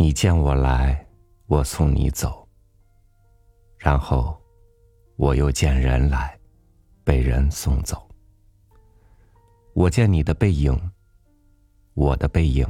[0.00, 1.04] 你见我来，
[1.48, 2.48] 我送你走。
[3.76, 4.40] 然后，
[5.16, 6.38] 我又见人来，
[7.02, 8.08] 被人送走。
[9.74, 10.80] 我见你的背影，
[11.94, 12.64] 我的背影，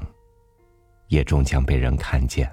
[1.09, 2.51] 也终将被人看见。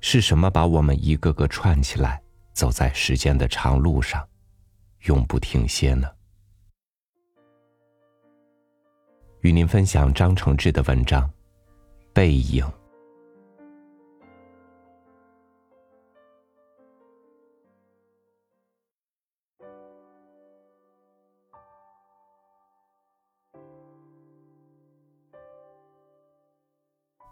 [0.00, 4.28] 是什么把我们一个个串起来，走在时间的长路上，
[5.06, 6.06] 永不停歇呢？
[9.40, 11.22] 与您分享张承志的文章
[12.18, 12.64] 《背影》。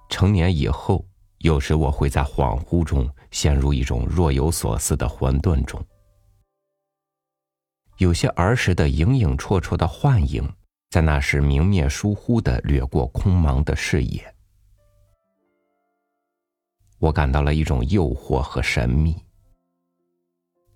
[0.09, 1.05] 成年以后，
[1.39, 5.85] 有时我会在恍惚中陷入一种若有所思的混沌中，
[7.99, 10.49] 有些儿时的影影绰绰的幻影。
[10.91, 14.36] 在那时，明灭疏忽的掠过空茫的视野，
[16.99, 19.15] 我感到了一种诱惑和神秘，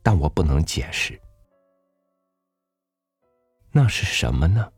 [0.02, 1.20] 但我不能解释，
[3.72, 4.70] 那是什么呢？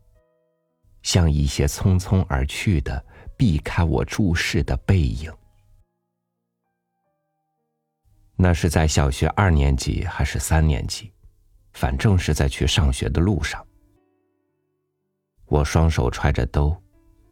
[1.01, 3.05] 像一些匆匆而去的、
[3.37, 5.31] 避开我注视的背影。
[8.35, 11.11] 那是在小学二年级还是三年级？
[11.73, 13.65] 反正是在去上学的路上。
[15.45, 16.75] 我双手揣着兜，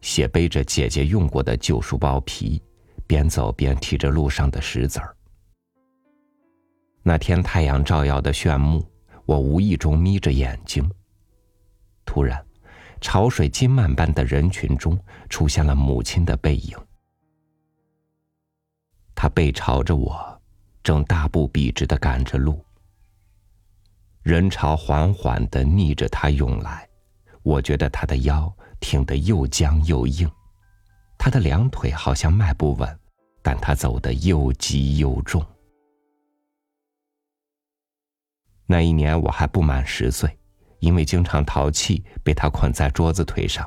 [0.00, 2.62] 斜背着姐姐用过的旧书包皮，
[3.06, 5.16] 边走边提着路上的石子儿。
[7.02, 8.86] 那天太阳照耀的炫目，
[9.26, 10.88] 我无意中眯着眼睛。
[12.04, 12.44] 突然，
[13.00, 16.76] 潮水金漫般的人群中出现了母亲的背影，
[19.14, 20.40] 她背朝着我，
[20.82, 22.64] 正大步笔直的赶着路。
[24.22, 26.88] 人潮缓缓的逆着她涌来。
[27.44, 30.30] 我觉得他的腰挺得又僵又硬，
[31.24, 32.98] 他的两腿好像迈不稳，
[33.42, 35.40] 但他走得又急又重。
[38.66, 40.36] 那一年我还不满十岁，
[40.80, 43.64] 因为经常淘气，被他捆在桌子腿上。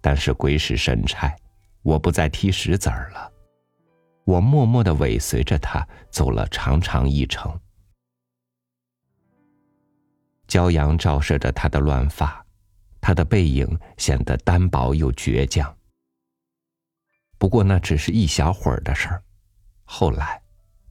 [0.00, 1.34] 但是鬼使神差，
[1.82, 3.28] 我不再踢石子儿了，
[4.24, 7.60] 我默默的尾随着他走了长长一程。
[10.46, 12.40] 骄阳照射着他的乱发。
[13.00, 15.75] 他的背影显得单薄又倔强。
[17.38, 19.22] 不过那只是一小会儿的事儿，
[19.84, 20.40] 后来，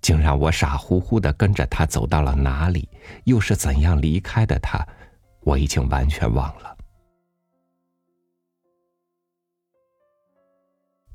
[0.02, 2.88] 竟让我傻乎乎的跟着他走到了哪里，
[3.24, 4.86] 又是怎样离开的他，
[5.42, 6.78] 我已经完全忘了。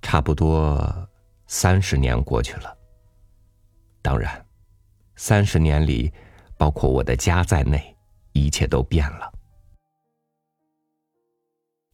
[0.02, 1.08] 差不多
[1.46, 2.76] 三十年过去了。
[4.02, 4.44] 当然，
[5.14, 6.12] 三十年里，
[6.56, 7.96] 包括我的家在内，
[8.32, 9.32] 一切都变了。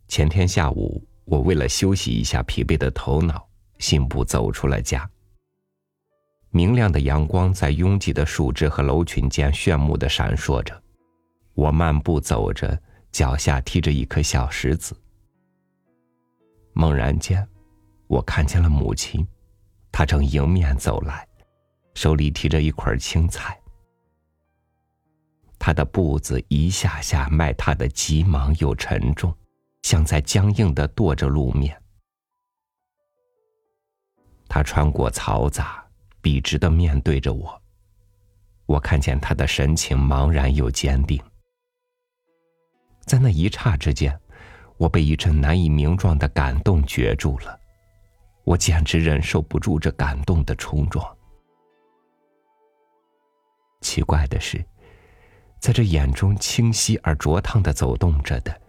[0.08, 3.46] 前天下午，我为了休息一下疲惫的头脑，
[3.78, 5.08] 信步走出了家。
[6.50, 10.80] 明亮的阳光在拥挤的树枝和楼群间炫目的闪烁着。
[11.52, 14.96] 我漫步走着，脚下踢着一颗小石子。
[16.72, 17.46] 猛然间，
[18.06, 19.26] 我看见了母亲，
[19.90, 21.26] 她正迎面走来，
[21.94, 23.58] 手里提着一捆青菜。
[25.58, 29.34] 她的步子一下下迈踏的急忙又沉重。
[29.86, 31.80] 像在僵硬的跺着路面。
[34.48, 35.86] 他穿过嘈杂，
[36.20, 37.62] 笔直的面对着我。
[38.66, 41.22] 我看见他的神情茫然又坚定。
[43.06, 44.18] 在那一刹之间，
[44.76, 47.56] 我被一阵难以名状的感动攫住了。
[48.42, 51.16] 我简直忍受不住这感动的冲撞。
[53.82, 54.64] 奇怪的是，
[55.60, 58.62] 在这眼中清晰而灼烫的走动着的。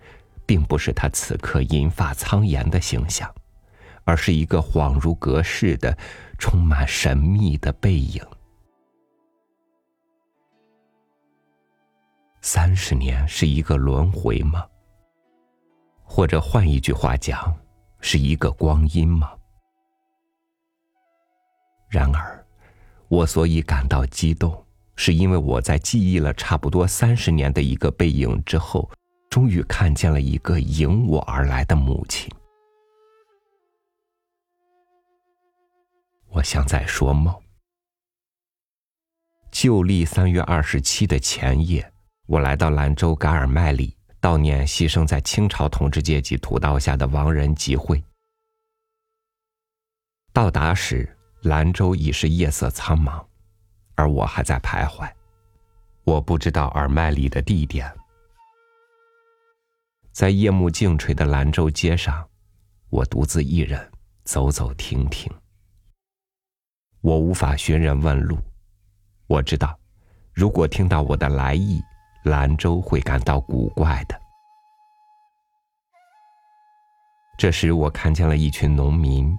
[0.47, 3.31] 并不是他此刻银发苍颜的形象，
[4.05, 5.95] 而是一个恍如隔世的、
[6.39, 8.25] 充满神秘的背影。
[12.41, 14.65] 三十年是一个轮回吗？
[16.03, 17.53] 或者换一句话讲，
[17.99, 19.33] 是一个光阴吗？
[21.89, 22.45] 然而，
[23.09, 24.65] 我所以感到激动，
[24.95, 28.89] 是因为我在记忆了差不多三十年的一个背影之后。
[29.29, 32.31] 终于看见了一个迎我而来的母亲。
[36.29, 37.33] 我像在说梦。
[39.51, 41.91] 旧历三月二十七的前夜，
[42.27, 48.03] 我来到兰州噶尔麦里悼念牺牲在清朝统治阶级屠刀下的亡人集会。
[50.31, 53.25] 到达时，兰州已是夜色苍茫，
[53.95, 55.11] 而我还在徘徊。
[56.03, 57.91] 我不知道尔麦里的地点。
[60.17, 62.27] 在夜幕静垂的兰州街上，
[62.89, 63.87] 我独自一人，
[64.23, 65.31] 走走停停。
[67.01, 68.35] 我无法寻人问路，
[69.27, 69.77] 我知道，
[70.33, 71.79] 如果听到我的来意，
[72.23, 74.19] 兰州会感到古怪的。
[77.37, 79.37] 这时，我看见了一群农民，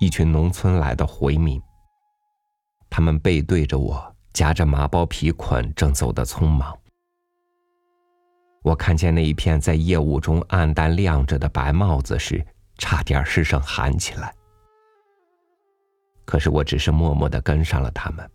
[0.00, 1.62] 一群农村来的回民。
[2.90, 6.76] 他们背对着我，夹着麻包皮捆，正走得匆忙。
[8.66, 12.44] 我看见那一片在夜雾中暗淡亮着的白帽子时，
[12.78, 14.34] 差点失声喊起来。
[16.24, 18.28] 可是我只是默默的跟上了他们。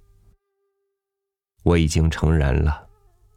[1.63, 2.87] 我已经成人了，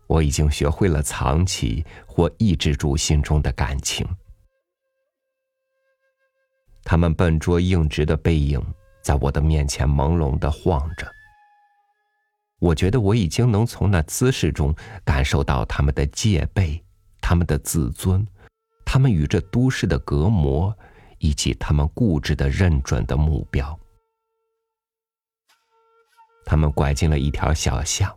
[0.07, 4.07] 我已经学会了藏起或抑制住心中的感情。
[6.85, 8.65] 他们笨拙硬直的背影
[9.03, 11.13] 在我的面前朦胧的晃着。
[12.65, 14.75] 我觉得我已经能从那姿势中
[15.05, 16.83] 感受到他们的戒备、
[17.21, 18.27] 他们的自尊、
[18.87, 20.75] 他们与这都市的隔膜，
[21.19, 23.79] 以及他们固执的认准的目标。
[26.47, 28.11] 他们拐进了一条小巷，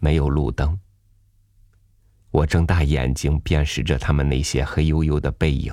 [0.00, 0.76] 没有路灯。
[2.32, 5.72] 我睁大眼睛辨识着他们那些黑黝黝的背影，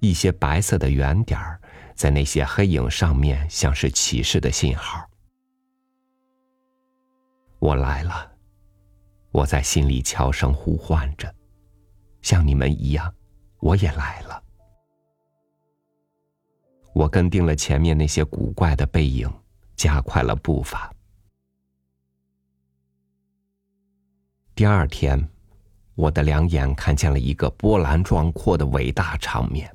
[0.00, 1.60] 一些白色的圆点儿
[1.94, 5.08] 在那些黑影上面，像是启示的信号。
[7.66, 8.30] 我来了，
[9.32, 11.34] 我在心里悄声呼唤着，
[12.22, 13.12] 像你们一样，
[13.58, 14.40] 我也来了。
[16.94, 19.28] 我跟定了前面那些古怪的背影。
[19.76, 20.90] 加快了步伐。
[24.54, 25.28] 第二天，
[25.94, 29.70] 我的两眼看见了一个波澜壮阔的伟大场面：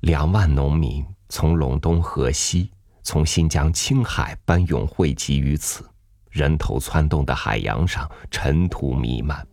[0.00, 2.70] 两万农民从陇东河西，
[3.02, 5.88] 从新疆青海奔涌汇集于此，
[6.34, 9.46] 人头攒动的海洋上，尘土弥漫。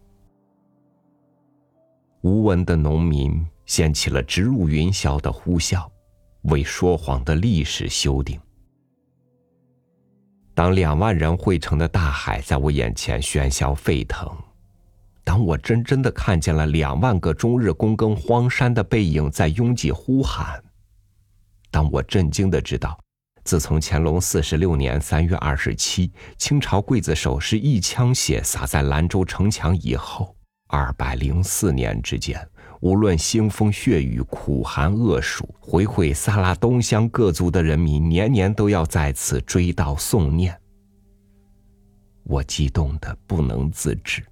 [2.22, 5.88] 无闻的农民掀起了直入云霄的呼啸，
[6.42, 8.42] 为说谎的历史修订。
[10.56, 14.36] 当两万人汇成的大海在我眼前喧嚣沸腾，
[15.24, 20.60] 当我真真的看见了两万个终日躬耕荒山的背影在拥挤呼喊，
[21.70, 23.00] 当我震惊的知道，
[23.44, 30.36] 自从乾隆四十六年三月二十七清朝刽子手是一枪血洒在兰州城墙以后，
[30.68, 32.48] 二百零四年之间。
[32.82, 40.60] 无论腥风血雨、苦寒恶暑，回回撒拉东乡各族的人民年年都要在此追悼诵念。
[42.24, 44.26] 我激动的不能自制。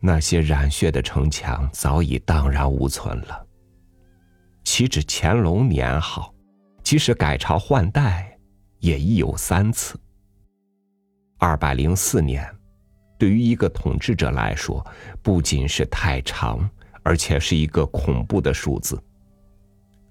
[0.00, 3.46] 那些染血的城墙早已荡然无存了。
[4.64, 6.34] 岂止乾隆年号，
[6.84, 8.38] 即使改朝换代，
[8.78, 9.98] 也已有三次。
[11.38, 12.46] 二百零四年。
[13.16, 14.84] 对于一个统治者来说，
[15.22, 16.68] 不仅是太长，
[17.02, 19.02] 而且是一个恐怖的数字。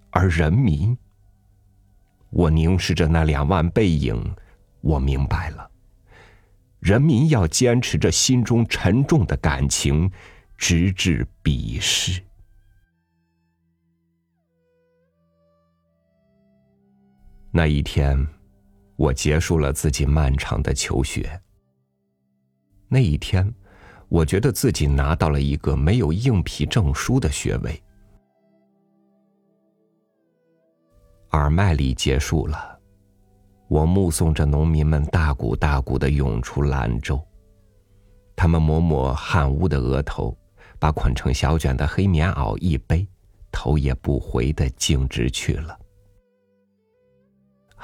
[0.10, 0.98] 而人民，
[2.32, 4.36] 我凝视着那两万背影，
[4.82, 5.70] 我明白了，
[6.80, 10.10] 人民要坚持着心中沉重的感情，
[10.58, 12.20] 直至彼世。
[17.56, 18.18] 那一天，
[18.96, 21.40] 我结束了自己漫长的求学。
[22.88, 23.54] 那一天，
[24.10, 27.80] 我觉得自己拿到了一个没有硬皮证书的学位。
[31.34, 32.80] 耳麦里结束了，
[33.68, 37.24] 我目送着农民们大股大股的涌出兰州，
[38.36, 40.36] 他们抹抹汗污的额头，
[40.80, 43.08] 把捆成小卷的黑棉袄一背，
[43.52, 45.78] 头也不回的径直去了。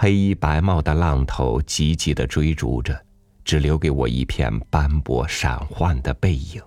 [0.01, 2.97] 黑衣白帽的浪头急急的追逐着。
[3.43, 6.61] 只留给我一片斑驳闪幻的背影。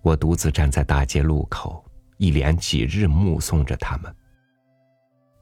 [0.00, 1.84] 我独自站在大街路口，
[2.16, 4.16] 一连几日目送着他们。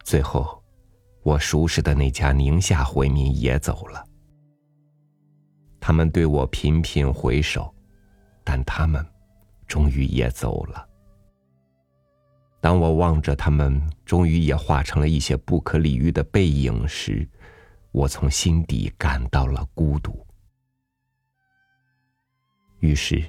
[0.02, 0.60] 最后，
[1.22, 4.04] 我熟识的那家宁夏回民也走了。
[5.78, 7.72] 他们对我频频回首，
[8.42, 9.06] 但他们
[9.68, 10.88] 终于也走了。
[12.62, 17.28] 当我望着他们，终于也化成了一些不可理喻的背影时，
[17.90, 20.25] 我从心底感到了孤独，
[22.78, 23.21] 于是，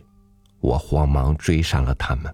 [0.59, 2.31] 我慌忙追上了他们。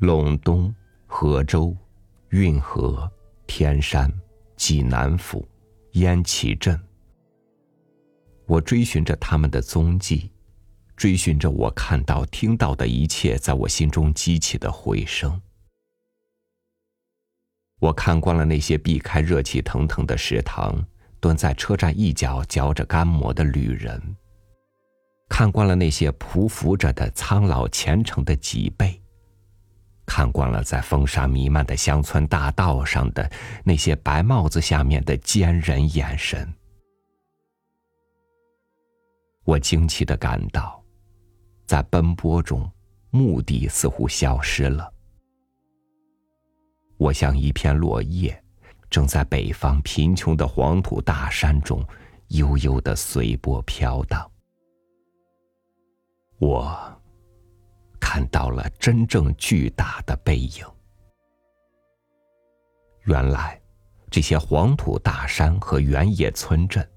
[0.00, 0.74] 陇东、
[1.06, 1.76] 河州、
[2.30, 3.06] 运河、
[3.46, 4.10] 天山、
[4.56, 5.46] 济南府、
[5.92, 6.80] 燕岐镇，
[8.46, 10.32] 我追寻着他们的踪迹，
[10.96, 15.40] 追寻着我看到、听到的一切，在我心中激起的回声。
[17.78, 20.82] 我看惯了那些避开热气腾腾的食堂，
[21.20, 24.16] 蹲在车站一角嚼着干馍的旅人。
[25.28, 28.98] 看惯了那些匍匐着的苍老虔诚的脊背，
[30.06, 33.30] 看惯了在风沙弥漫的乡村大道上的
[33.64, 36.50] 那些白帽子下面的坚忍眼神。
[39.44, 40.82] 我惊奇的感到，
[41.66, 42.70] 在奔波中，
[43.10, 44.92] 目的似乎消失了。
[46.96, 48.42] 我像一片落叶，
[48.88, 51.84] 正在北方贫穷的黄土大山中
[52.28, 54.30] 悠悠的随波飘荡。
[56.38, 57.00] 我
[58.00, 60.64] 看到了真正巨大的背影。
[63.04, 63.60] 原来，
[64.10, 66.88] 这些黄土大山和原野村镇。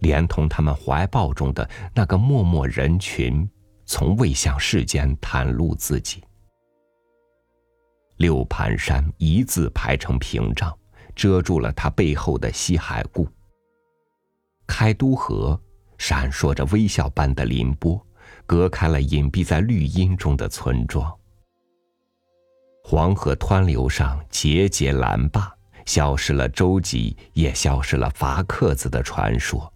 [0.00, 3.50] 连同他们怀抱中的那个默默人群，
[3.88, 6.22] 从未向世间袒露自己。
[8.18, 10.76] 六盘山一字排成屏障，
[11.16, 13.26] 遮住了他背后的西海固。
[14.66, 15.58] 开都河
[15.96, 17.98] 闪烁着微笑般的凌波，
[18.44, 21.10] 隔开了隐蔽在绿荫中的村庄。
[22.84, 25.50] 黄河湍流上节节拦坝，
[25.86, 29.72] 消失了舟楫，也消失了伐客子的传说。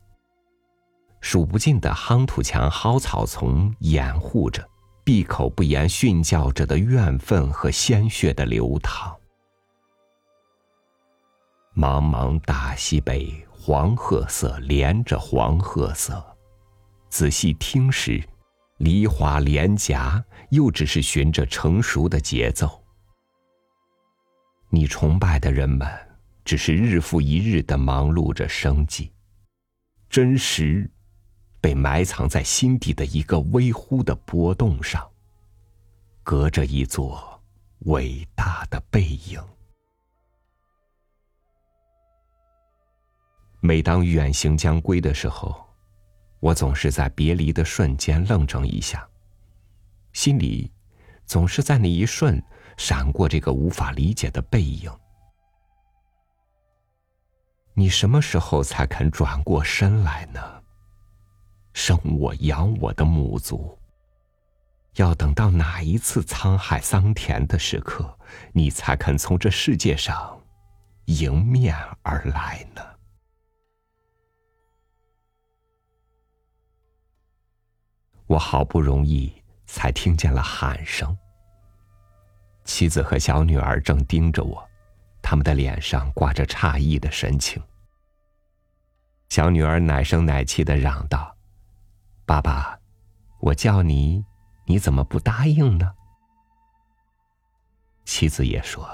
[1.23, 4.69] 数不尽的夯土墙、蒿草丛掩护着，
[5.05, 9.17] 闭口不言训教着的怨愤和鲜血的流淌。
[11.75, 16.23] 茫茫大西北，黄褐色连着黄褐色。
[17.09, 18.23] 仔细听时，
[18.79, 22.83] 梨花连颊，又只是循着成熟的节奏。
[24.71, 25.89] 你崇拜的人们，
[26.45, 29.13] 只是日复一日的忙碌着生计，
[30.11, 30.91] 真实。
[31.63, 35.09] 被埋藏在心底的一个微乎的波动上，
[36.25, 37.41] 隔着一座
[37.85, 39.41] 伟大的背影。
[43.61, 45.65] 每当远行将归的时候，
[46.41, 49.09] 我总是在别离的瞬间愣怔一下，
[50.13, 50.69] 心里
[51.27, 52.43] 总是在那一瞬
[52.77, 54.93] 闪过这个无法理解的背影。
[57.75, 60.62] 你什么时候才肯转过身来呢？
[61.73, 63.79] 生我养我的母族，
[64.97, 68.19] 要等到哪一次沧海桑田的时刻，
[68.53, 70.39] 你才肯从这世界上
[71.07, 72.83] 迎面而来呢？
[78.27, 79.33] 我好不容易
[79.67, 81.17] 才听见了喊声，
[82.65, 84.63] 妻子和小女儿正盯着我，
[85.23, 87.63] 他们的脸上挂着诧异的神情。
[89.31, 91.35] 小女儿奶声奶气的嚷道。
[92.25, 92.79] 爸爸，
[93.41, 94.25] 我叫你，
[94.65, 95.95] 你怎么不答应呢？
[98.05, 98.89] 妻子也说：“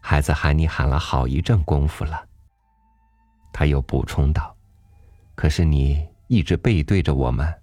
[0.00, 2.26] 孩子喊你喊了好一阵功夫了。”
[3.52, 4.56] 他又补充道
[5.34, 7.62] ：“可是你一直背对着我们，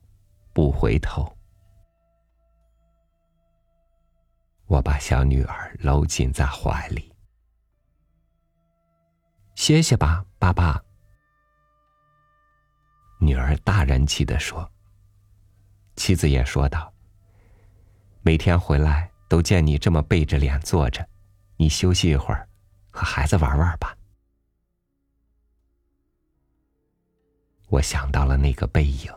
[0.53, 1.35] 不回头。”
[4.67, 7.11] 我把小女儿搂紧在怀里。
[9.55, 10.81] 歇歇吧，爸爸。
[13.21, 14.71] 女儿大人气的说
[15.97, 16.93] ：“妻子也说道，
[18.21, 21.05] 每天回来都见你这么背着脸坐着，
[21.57, 22.47] 你休息一会儿，
[22.89, 23.93] 和孩子玩玩吧。”
[27.67, 29.11] 我想到了那个背影，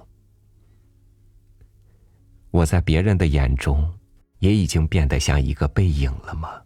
[2.50, 3.88] 我在别人的眼中
[4.40, 6.60] 也已经变得像一个背影了吗？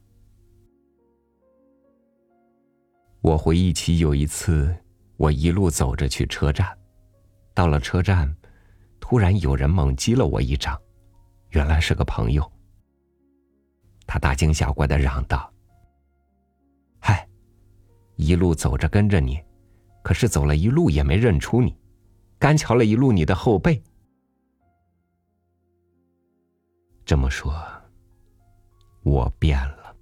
[3.20, 4.74] 我回忆起有一次，
[5.18, 6.76] 我一路走着去车站。
[7.56, 8.36] 到了车站，
[9.00, 10.78] 突然有人猛击了我一掌，
[11.52, 12.52] 原来是个朋友。
[14.06, 15.50] 他大惊小怪的嚷道
[17.00, 17.26] ：“嗨，
[18.16, 19.42] 一路走着跟着你，
[20.02, 21.74] 可是走了一路也没认出你，
[22.38, 23.82] 干瞧了一路你的后背。”
[27.06, 27.54] 这么说，
[29.02, 29.96] 我变了。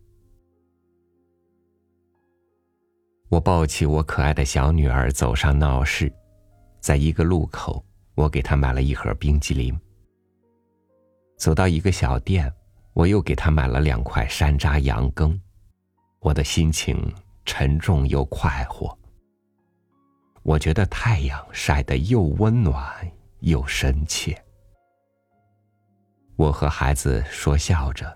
[3.28, 6.12] 我抱起我可爱的小女儿，走上闹市。
[6.84, 7.82] 在一个路口，
[8.14, 9.74] 我给他买了一盒冰激凌。
[11.38, 12.52] 走到一个小店，
[12.92, 15.40] 我又给他买了两块山楂羊羹。
[16.18, 17.10] 我的心情
[17.46, 18.94] 沉重又快活。
[20.42, 23.10] 我觉得太阳晒得又温暖
[23.40, 24.38] 又深切。
[26.36, 28.14] 我和孩子说笑着，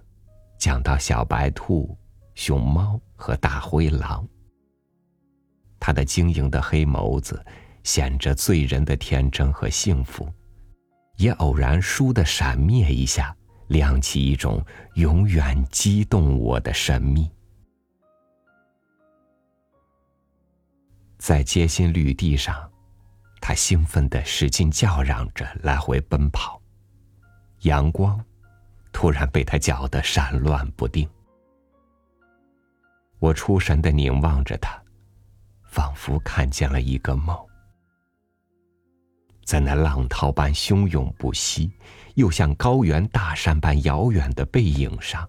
[0.59, 1.97] 讲到小白兔、
[2.35, 4.29] 熊猫和大灰狼。
[5.81, 7.43] 他的晶莹的黑眸子。
[7.89, 10.31] 显着醉人的天真和幸福，
[11.17, 13.35] 也偶然倏地闪灭一下，
[13.69, 14.63] 亮起一种
[14.97, 17.31] 永远激动我的神秘。
[21.17, 22.71] 在街心绿地上，
[23.41, 26.61] 他兴奋的使劲叫嚷着来回奔跑，
[27.61, 28.23] 阳光
[28.93, 31.09] 突然被他搅得闪乱不定。
[33.19, 34.79] 我出神的凝望着他，
[35.65, 37.35] 仿佛看见了一个梦。
[39.49, 41.73] 在那浪涛般汹涌不息，
[42.17, 45.27] 又像高原大山般遥远的背影上，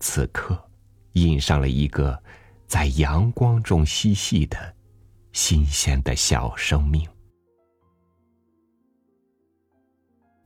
[0.00, 0.60] 此刻
[1.12, 2.20] 印上了一个
[2.66, 4.74] 在阳光中嬉戏的
[5.30, 7.08] 新鲜的小生命。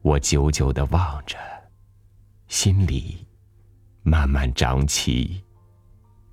[0.03, 1.39] 我久久的望着，
[2.49, 3.27] 心里
[4.03, 5.43] 慢慢长起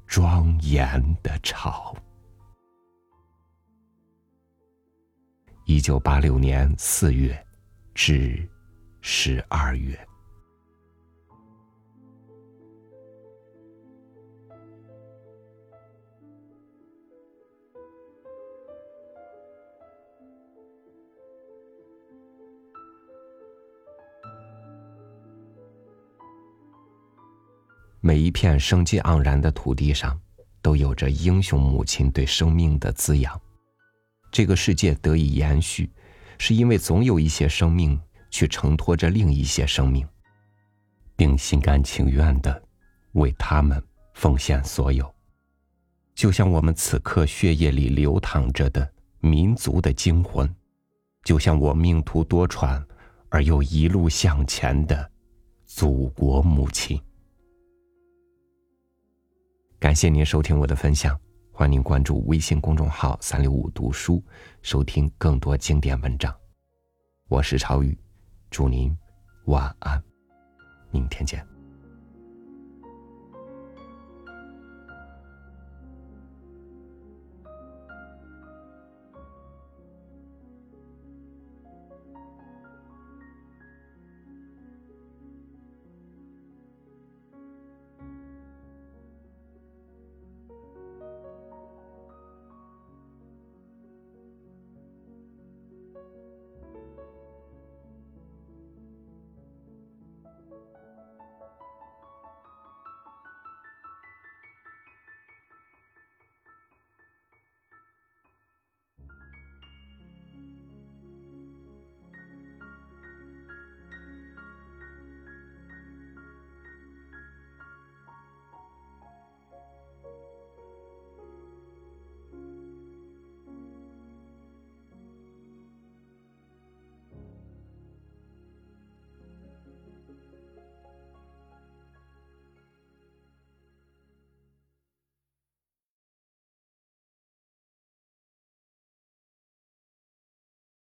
[0.05, 1.95] 庄严的巢。
[5.69, 7.37] 一九八六年四月
[7.93, 8.41] 至
[9.01, 9.99] 十二月，
[27.99, 30.17] 每一片生机盎然的土地上，
[30.61, 33.37] 都有着英雄母亲对生命的滋养。
[34.31, 35.89] 这个世界得以延续，
[36.37, 40.07] 是因为总有一些生命去承托着另一些生命，
[41.15, 42.61] 并心甘情愿的
[43.13, 43.81] 为他们
[44.13, 45.11] 奉献所有。
[46.13, 50.53] 就像我们此刻血液里流淌着的民族的精魂，
[51.23, 52.83] 就像我命途多舛
[53.29, 55.09] 而又一路向前的
[55.65, 56.99] 祖国母亲。
[59.79, 61.19] 感谢您收听我的分享。
[61.59, 64.23] 欢迎关注微信公众号“三六五读书”，
[64.61, 66.31] 收听更多经典文章。
[67.29, 67.97] 我是朝雨，
[68.51, 68.95] 祝您
[69.45, 69.99] 晚安，
[70.91, 71.56] 明天见。